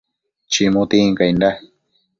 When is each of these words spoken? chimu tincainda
chimu 0.51 0.81
tincainda 0.91 1.49